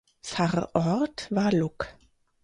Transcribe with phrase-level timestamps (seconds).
[0.23, 1.95] Pfarrort war Luck.